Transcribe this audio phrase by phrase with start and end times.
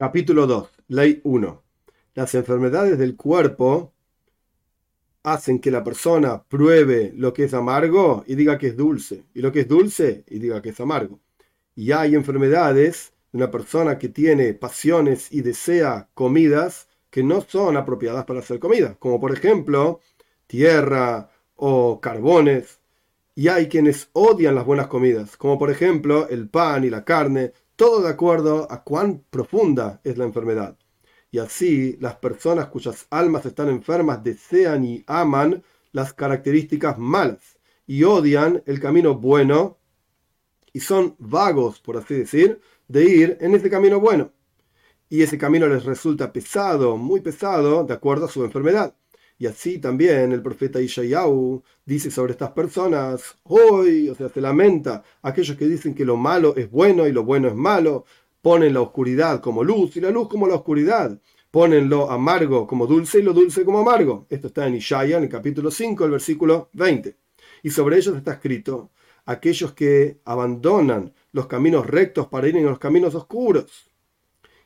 [0.00, 1.62] Capítulo 2, Ley 1.
[2.14, 3.92] Las enfermedades del cuerpo
[5.24, 9.42] hacen que la persona pruebe lo que es amargo y diga que es dulce, y
[9.42, 11.20] lo que es dulce y diga que es amargo.
[11.74, 17.76] Y hay enfermedades de una persona que tiene pasiones y desea comidas que no son
[17.76, 20.00] apropiadas para hacer comida, como por ejemplo
[20.46, 22.80] tierra o carbones.
[23.34, 27.52] Y hay quienes odian las buenas comidas, como por ejemplo el pan y la carne,
[27.80, 30.76] todo de acuerdo a cuán profunda es la enfermedad.
[31.30, 38.04] Y así las personas cuyas almas están enfermas desean y aman las características malas y
[38.04, 39.78] odian el camino bueno
[40.74, 44.30] y son vagos, por así decir, de ir en ese camino bueno.
[45.08, 48.94] Y ese camino les resulta pesado, muy pesado, de acuerdo a su enfermedad.
[49.40, 55.02] Y así también el profeta Ishayahu dice sobre estas personas, hoy, o sea, se lamenta
[55.22, 58.04] aquellos que dicen que lo malo es bueno y lo bueno es malo,
[58.42, 61.18] ponen la oscuridad como luz y la luz como la oscuridad,
[61.50, 64.26] ponen lo amargo como dulce y lo dulce como amargo.
[64.28, 67.16] Esto está en Ishaya, en el capítulo 5, el versículo 20.
[67.62, 68.90] Y sobre ellos está escrito,
[69.24, 73.90] aquellos que abandonan los caminos rectos para ir en los caminos oscuros.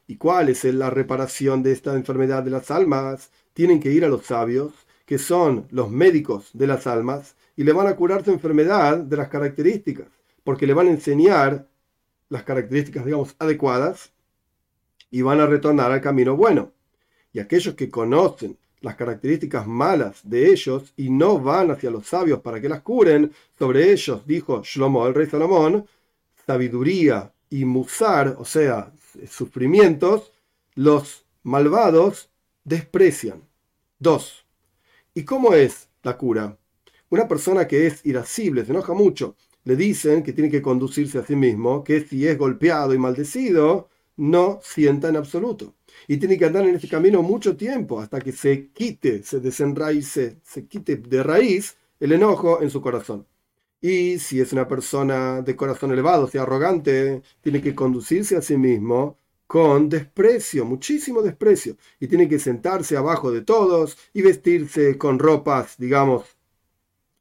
[0.09, 3.31] ¿Y cuál es la reparación de esta enfermedad de las almas?
[3.55, 4.73] Tienen que ir a los sabios,
[5.07, 9.17] que son los médicos de las almas, y le van a curar su enfermedad de
[9.17, 10.09] las características,
[10.43, 11.67] porque le van a enseñar
[12.29, 14.13] las características, digamos, adecuadas,
[15.11, 16.73] y van a retornar al camino bueno.
[17.33, 22.41] Y aquellos que conocen las características malas de ellos y no van hacia los sabios
[22.41, 25.87] para que las curen, sobre ellos dijo Shlomo, el rey Salomón,
[26.47, 28.93] sabiduría y musar, o sea,
[29.29, 30.33] sufrimientos,
[30.75, 32.31] los malvados
[32.65, 33.43] desprecian.
[33.99, 34.47] 2.
[35.15, 36.59] ¿Y cómo es la cura?
[37.11, 41.25] Una persona que es irascible, se enoja mucho, le dicen que tiene que conducirse a
[41.25, 45.75] sí mismo, que si es golpeado y maldecido, no sienta en absoluto.
[46.09, 50.39] Y tiene que andar en este camino mucho tiempo hasta que se quite, se desenraice,
[50.43, 53.27] se quite de raíz el enojo en su corazón.
[53.81, 58.57] Y si es una persona de corazón elevado, sea arrogante, tiene que conducirse a sí
[58.57, 65.19] mismo con desprecio, muchísimo desprecio, y tiene que sentarse abajo de todos y vestirse con
[65.19, 66.25] ropas, digamos,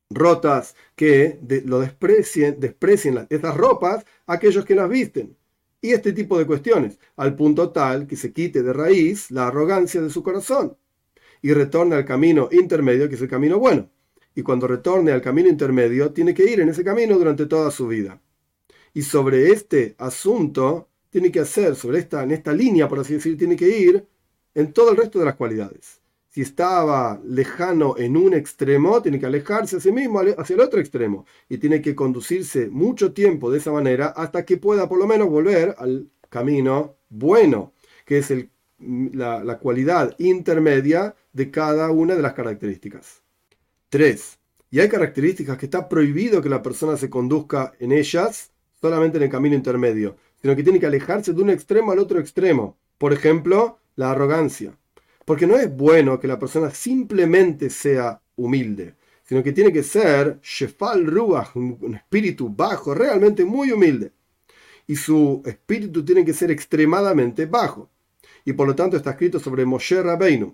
[0.10, 5.36] rotas, que lo desprecien, desprecien esas ropas aquellos que las visten.
[5.82, 10.02] Y este tipo de cuestiones, al punto tal que se quite de raíz la arrogancia
[10.02, 10.78] de su corazón
[11.42, 13.90] y retorne al camino intermedio, que es el camino bueno.
[14.34, 17.88] Y cuando retorne al camino intermedio, tiene que ir en ese camino durante toda su
[17.88, 18.22] vida.
[18.94, 23.38] Y sobre este asunto, tiene que hacer sobre esta, en esta línea, por así decir,
[23.38, 24.04] tiene que ir
[24.56, 26.02] en todo el resto de las cualidades.
[26.30, 30.80] Si estaba lejano en un extremo, tiene que alejarse a sí mismo hacia el otro
[30.80, 35.06] extremo y tiene que conducirse mucho tiempo de esa manera hasta que pueda por lo
[35.06, 37.74] menos volver al camino bueno,
[38.06, 38.34] que es
[38.80, 43.22] la, la cualidad intermedia de cada una de las características.
[43.90, 44.40] 3.
[44.72, 48.50] Y hay características que está prohibido que la persona se conduzca en ellas
[48.82, 52.20] solamente en el camino intermedio sino que tiene que alejarse de un extremo al otro
[52.20, 52.78] extremo.
[52.98, 54.78] Por ejemplo, la arrogancia.
[55.24, 60.42] Porque no es bueno que la persona simplemente sea humilde, sino que tiene que ser
[60.44, 64.12] Shefal Ruach, un espíritu bajo, realmente muy humilde.
[64.86, 67.90] Y su espíritu tiene que ser extremadamente bajo.
[68.44, 70.54] Y por lo tanto está escrito sobre Moshe Rabbeinu,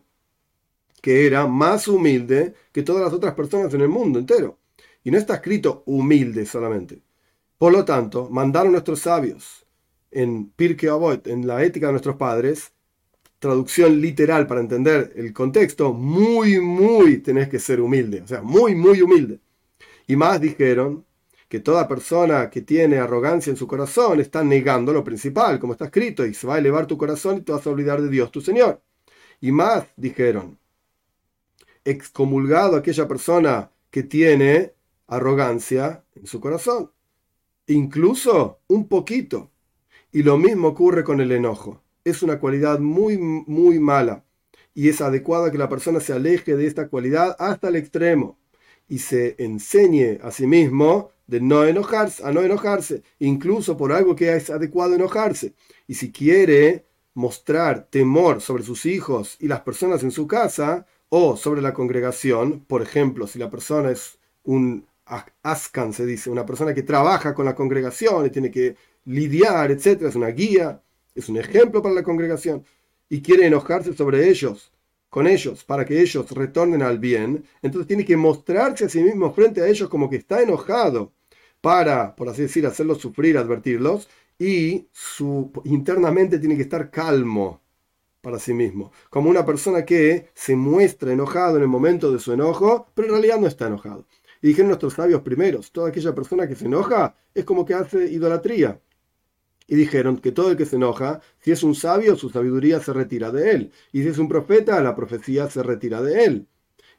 [1.01, 4.59] que era más humilde que todas las otras personas en el mundo entero.
[5.03, 7.01] Y no está escrito humilde solamente.
[7.57, 9.65] Por lo tanto, mandaron nuestros sabios
[10.11, 12.71] en Pirkei Avot, en la ética de nuestros padres,
[13.39, 18.75] traducción literal para entender el contexto, muy, muy tenés que ser humilde, o sea, muy,
[18.75, 19.39] muy humilde.
[20.07, 21.05] Y más dijeron
[21.47, 25.85] que toda persona que tiene arrogancia en su corazón está negando lo principal, como está
[25.85, 28.31] escrito, y se va a elevar tu corazón y te vas a olvidar de Dios,
[28.31, 28.81] tu Señor.
[29.41, 30.59] Y más dijeron,
[31.85, 34.73] excomulgado aquella persona que tiene
[35.07, 36.91] arrogancia en su corazón,
[37.67, 39.49] incluso un poquito
[40.11, 41.81] y lo mismo ocurre con el enojo.
[42.03, 44.23] Es una cualidad muy, muy mala.
[44.73, 48.37] Y es adecuada que la persona se aleje de esta cualidad hasta el extremo
[48.87, 54.15] y se enseñe a sí mismo de no enojarse, a no enojarse, incluso por algo
[54.15, 55.53] que es adecuado enojarse.
[55.87, 61.37] Y si quiere mostrar temor sobre sus hijos y las personas en su casa o
[61.37, 64.87] sobre la congregación, por ejemplo, si la persona es un
[65.43, 68.75] ascan, se dice, una persona que trabaja con la congregación y tiene que
[69.05, 70.81] lidiar, etcétera, es una guía,
[71.15, 72.65] es un ejemplo para la congregación
[73.09, 74.71] y quiere enojarse sobre ellos,
[75.09, 79.33] con ellos, para que ellos retornen al bien, entonces tiene que mostrarse a sí mismo
[79.33, 81.11] frente a ellos como que está enojado
[81.61, 84.07] para, por así decir, hacerlos sufrir, advertirlos,
[84.37, 87.61] y su, internamente tiene que estar calmo
[88.21, 92.33] para sí mismo, como una persona que se muestra enojado en el momento de su
[92.33, 94.05] enojo, pero en realidad no está enojado.
[94.41, 98.09] Y dijeron nuestros sabios primeros, toda aquella persona que se enoja es como que hace
[98.11, 98.79] idolatría.
[99.69, 102.91] Y dijeron que todo el que se enoja, si es un sabio, su sabiduría se
[102.91, 103.71] retira de él.
[103.91, 106.47] Y si es un profeta, la profecía se retira de él.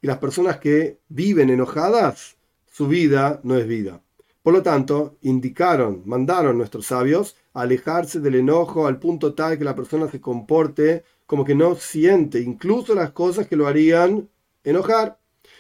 [0.01, 2.37] Y las personas que viven enojadas,
[2.71, 4.03] su vida no es vida.
[4.43, 9.75] Por lo tanto, indicaron, mandaron nuestros sabios alejarse del enojo al punto tal que la
[9.75, 14.29] persona se comporte como que no siente incluso las cosas que lo harían
[14.63, 15.19] enojar.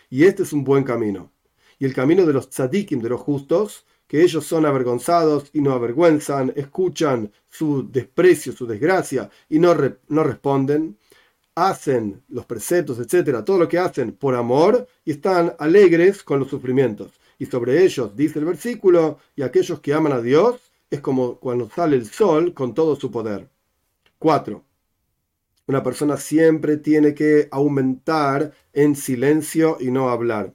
[0.08, 1.32] Y este es un buen camino.
[1.80, 5.70] Y el camino de los tzadikim, de los justos, que ellos son avergonzados y no
[5.70, 9.72] avergüenzan, escuchan su desprecio, su desgracia y no,
[10.08, 10.98] no responden,
[11.54, 16.48] hacen los preceptos, etcétera, todo lo que hacen por amor y están alegres con los
[16.48, 20.60] sufrimientos y sobre ellos, dice el versículo, y aquellos que aman a Dios,
[20.90, 23.48] es como cuando sale el sol con todo su poder.
[24.18, 24.64] 4.
[25.68, 30.52] Una persona siempre tiene que aumentar en silencio y no hablar,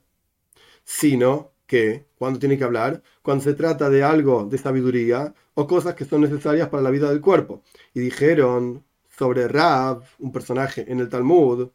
[0.84, 3.02] sino que, cuando tiene que hablar?
[3.25, 7.10] Cuando se trata de algo de sabiduría o cosas que son necesarias para la vida
[7.10, 7.63] del cuerpo.
[7.92, 11.69] Y dijeron sobre Rab, un personaje en el Talmud,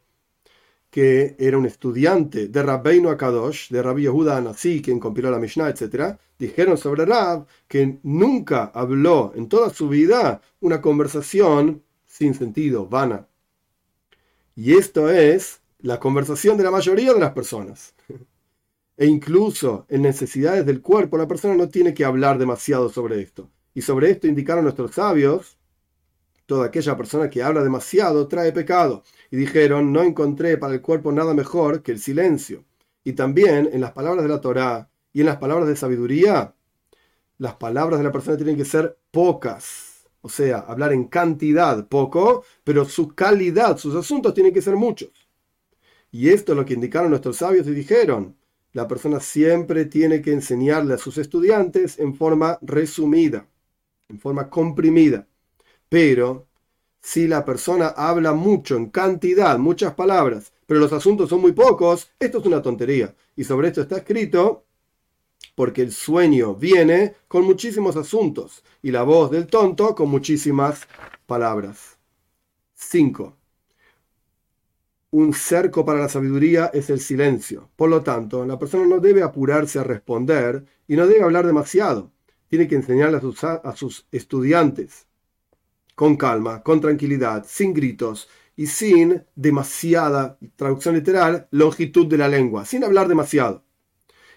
[0.89, 5.67] que era un estudiante de Rabbeinu Akadosh, de Rabbi Yehuda Anasi, quien compiló la Mishnah,
[5.67, 12.87] etc., dijeron sobre Rab que nunca habló en toda su vida una conversación sin sentido,
[12.87, 13.27] vana.
[14.55, 17.93] Y esto es la conversación de la mayoría de las personas.
[19.01, 23.49] E incluso en necesidades del cuerpo, la persona no tiene que hablar demasiado sobre esto.
[23.73, 25.57] Y sobre esto indicaron nuestros sabios
[26.51, 29.03] Toda aquella persona que habla demasiado trae pecado.
[29.31, 32.65] Y dijeron, no encontré para el cuerpo nada mejor que el silencio.
[33.05, 36.53] Y también en las palabras de la Torá y en las palabras de sabiduría,
[37.37, 40.09] las palabras de la persona tienen que ser pocas.
[40.19, 45.09] O sea, hablar en cantidad poco, pero su calidad, sus asuntos tienen que ser muchos.
[46.11, 48.35] Y esto es lo que indicaron nuestros sabios y dijeron,
[48.73, 53.47] la persona siempre tiene que enseñarle a sus estudiantes en forma resumida,
[54.09, 55.27] en forma comprimida.
[55.89, 56.47] Pero
[57.01, 62.11] si la persona habla mucho en cantidad, muchas palabras, pero los asuntos son muy pocos,
[62.19, 63.13] esto es una tontería.
[63.35, 64.65] Y sobre esto está escrito
[65.55, 70.87] porque el sueño viene con muchísimos asuntos y la voz del tonto con muchísimas
[71.25, 71.97] palabras.
[72.75, 73.40] 5.
[75.11, 77.69] Un cerco para la sabiduría es el silencio.
[77.75, 82.13] Por lo tanto, la persona no debe apurarse a responder y no debe hablar demasiado.
[82.47, 85.07] Tiene que enseñarle a sus, estudiantes
[85.95, 92.63] con calma, con tranquilidad, sin gritos y sin demasiada, traducción literal, longitud de la lengua,
[92.63, 93.65] sin hablar demasiado.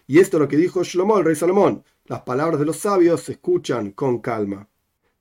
[0.08, 1.84] Y esto es lo que dijo Shlomo, el rey Salomón.
[2.06, 4.68] Las palabras de los sabios se escuchan con calma.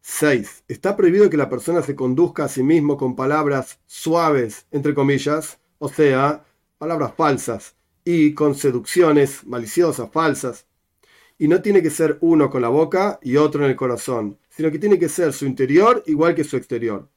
[0.05, 0.65] 6.
[0.67, 5.59] Está prohibido que la persona se conduzca a sí mismo con palabras suaves, entre comillas,
[5.79, 6.43] o sea,
[6.77, 10.67] palabras falsas, y con seducciones maliciosas, falsas.
[11.37, 14.71] Y no tiene que ser uno con la boca y otro en el corazón, sino
[14.71, 17.07] que tiene que ser su interior igual que su exterior.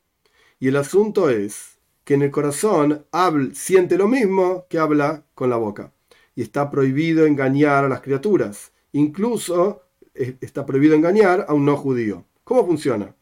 [0.60, 5.50] Y el asunto es que en el corazón habla, siente lo mismo que habla con
[5.50, 5.92] la boca.
[6.36, 8.70] Y está prohibido engañar a las criaturas.
[8.92, 9.82] Incluso
[10.14, 12.24] eh, está prohibido engañar a un no judío.
[12.46, 13.14] ¿Cómo funciona?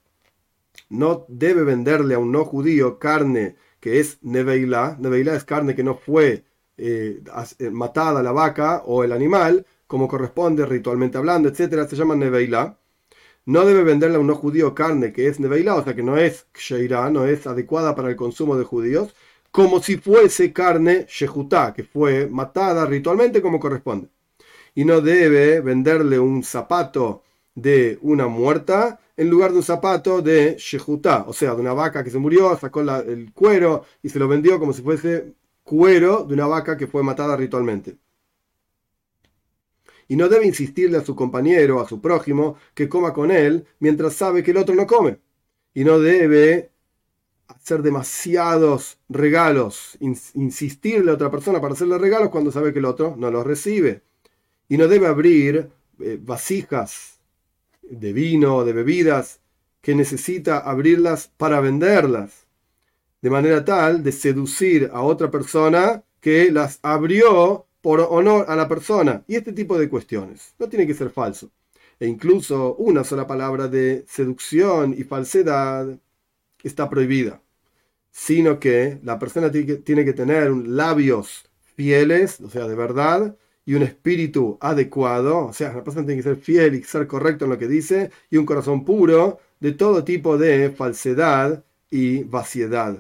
[0.91, 4.97] No debe venderle a un no judío carne que es neveila.
[5.01, 6.45] Neveila es carne que no fue
[6.77, 7.23] eh,
[7.59, 11.89] eh, matada la vaca o el animal, como corresponde ritualmente hablando, etc.
[11.89, 12.79] Se llama neveila
[13.47, 16.17] no debe venderle a un no judío carne que es neveila, o sea que no
[16.17, 19.15] es ksheira, no es adecuada para el consumo de judíos,
[19.51, 24.09] como si fuese carne shehutá, que fue matada ritualmente como corresponde.
[24.75, 27.23] Y no debe venderle un zapato
[27.55, 32.03] de una muerta en lugar de un zapato de shehutá, o sea, de una vaca
[32.03, 36.35] que se murió, sacó el cuero y se lo vendió como si fuese cuero de
[36.35, 37.97] una vaca que fue matada ritualmente
[40.09, 44.15] y no debe insistirle a su compañero, a su prójimo, que coma con él mientras
[44.15, 45.19] sabe que el otro no come.
[45.73, 46.71] Y no debe
[47.49, 53.17] hacer demasiados regalos, insistirle a otra persona para hacerle regalos cuando sabe que el otro
[53.19, 54.03] no los recibe.
[54.69, 55.71] Y no debe abrir
[56.01, 57.14] eh, vasijas
[57.91, 59.41] de vino o de bebidas
[59.81, 62.47] que necesita abrirlas para venderlas,
[63.21, 68.67] de manera tal de seducir a otra persona que las abrió por honor a la
[68.67, 70.55] persona y este tipo de cuestiones.
[70.59, 71.51] No tiene que ser falso.
[72.01, 75.99] E incluso una sola palabra de seducción y falsedad
[76.63, 77.43] está prohibida,
[78.11, 81.45] sino que la persona tiene que, tener labios
[81.77, 86.29] fieles, o sea, de verdad, y un espíritu adecuado, o sea, la persona tiene que
[86.29, 90.05] ser fiel y ser correcto en lo que dice, y un corazón puro de todo
[90.05, 92.99] tipo de falsedad y vaciedad.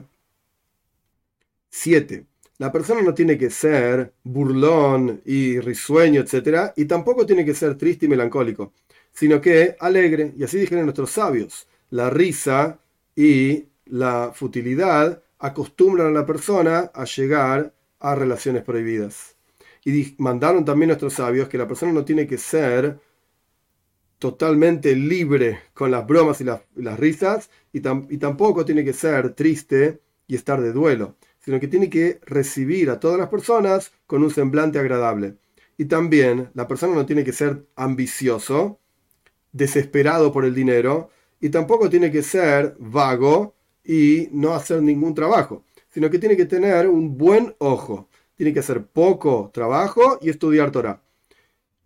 [1.71, 2.26] 7.
[2.59, 6.73] La persona no tiene que ser burlón y risueño, etc.
[6.76, 8.73] Y tampoco tiene que ser triste y melancólico,
[9.12, 10.33] sino que alegre.
[10.38, 11.66] Y así dijeron nuestros sabios.
[11.90, 12.78] La risa
[13.16, 19.34] y la futilidad acostumbran a la persona a llegar a relaciones prohibidas.
[19.85, 22.99] Y mandaron también nuestros sabios que la persona no tiene que ser
[24.19, 26.62] totalmente libre con las bromas y las,
[26.99, 31.91] risas, y, y tampoco tiene que ser triste y estar de duelo, sino que tiene
[31.91, 35.37] que recibir a todas las personas con un semblante agradable.
[35.76, 38.79] Y también la persona no tiene que ser ambicioso,
[39.53, 41.11] desesperado por el dinero,
[41.41, 46.47] y tampoco tiene que ser vago y no hacer ningún trabajo, sino que tiene que
[46.47, 48.09] tener un buen ojo.
[48.37, 51.05] Tiene que hacer poco trabajo y estudiar Torah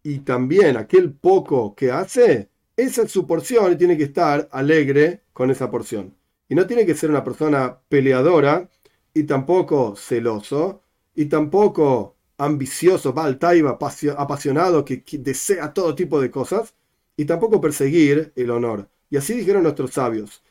[0.03, 5.23] y también aquel poco que hace, esa es su porción y tiene que estar alegre
[5.33, 6.15] con esa porción.
[6.49, 8.71] Y no tiene que ser una persona peleadora
[9.13, 10.83] y tampoco celoso
[11.15, 13.79] y tampoco ambicioso, baltaiba,
[14.17, 16.75] apasionado que, que desea todo tipo de cosas
[17.17, 18.89] y tampoco perseguir el honor.
[19.11, 20.43] Y así dijeron nuestros sabios,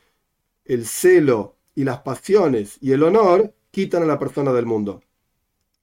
[0.64, 5.02] el celo y las pasiones y el honor quitan a la persona del mundo.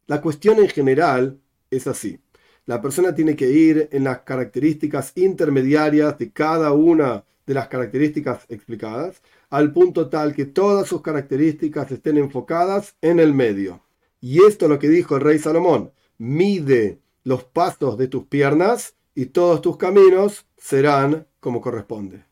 [0.08, 2.20] La cuestión en general es así
[2.66, 8.46] la persona tiene que ir en las características intermediarias de cada una de las características
[8.50, 9.22] explicadas,
[9.52, 13.84] al punto tal que todas sus características estén enfocadas en el medio.
[14.20, 18.96] Y esto es lo que dijo el rey Salomón, mide los pasos de tus piernas
[19.14, 22.26] y todos tus caminos serán como corresponde.